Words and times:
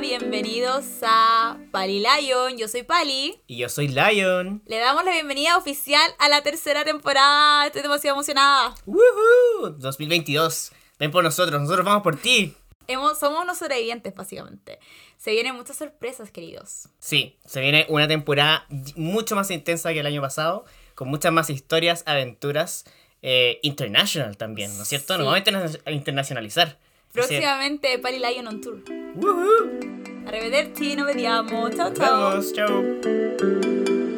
bienvenidos 0.00 0.84
a 1.02 1.58
Pali 1.70 2.00
Lion. 2.00 2.56
Yo 2.56 2.66
soy 2.66 2.82
Pali. 2.82 3.40
Y 3.46 3.58
yo 3.58 3.68
soy 3.68 3.86
Lion. 3.86 4.62
Le 4.66 4.78
damos 4.78 5.04
la 5.04 5.12
bienvenida 5.12 5.56
oficial 5.56 6.10
a 6.18 6.28
la 6.28 6.42
tercera 6.42 6.84
temporada. 6.84 7.66
Estoy 7.66 7.82
demasiado 7.82 8.16
emocionada. 8.16 8.74
¡Woohoo! 8.84 9.76
2022. 9.78 10.72
Ven 10.98 11.10
por 11.12 11.22
nosotros, 11.22 11.60
nosotros 11.60 11.86
vamos 11.86 12.02
por 12.02 12.16
ti. 12.16 12.56
Hemos, 12.88 13.18
somos 13.18 13.42
unos 13.42 13.58
sobrevivientes, 13.58 14.12
básicamente. 14.14 14.80
Se 15.18 15.30
vienen 15.30 15.54
muchas 15.54 15.76
sorpresas, 15.76 16.32
queridos. 16.32 16.88
Sí, 16.98 17.38
se 17.44 17.60
viene 17.60 17.86
una 17.88 18.08
temporada 18.08 18.66
mucho 18.96 19.36
más 19.36 19.50
intensa 19.52 19.92
que 19.92 20.00
el 20.00 20.06
año 20.06 20.20
pasado, 20.20 20.64
con 20.96 21.08
muchas 21.08 21.32
más 21.32 21.48
historias, 21.48 22.02
aventuras, 22.06 22.86
eh, 23.22 23.60
international 23.62 24.36
también, 24.36 24.76
¿no 24.76 24.82
es 24.82 24.88
cierto? 24.88 25.14
Sí. 25.14 25.18
Nos 25.18 25.26
vamos 25.26 25.78
a 25.84 25.90
internacionalizar. 25.92 26.78
Próximamente 27.12 27.98
Pali 27.98 28.18
Lion 28.18 28.46
on 28.48 28.60
Tour. 28.60 28.82
¡Woohoo! 29.20 30.26
Arrivederci, 30.26 30.94
nos 30.94 31.06
vediamo. 31.06 31.68
Ciao, 31.70 31.92
ciao. 31.92 32.30
Vamos, 32.30 32.52
chao. 32.52 34.17